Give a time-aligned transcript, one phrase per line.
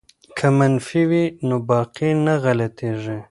[0.37, 3.17] که منفي وي نو باقی نه غلطیږي.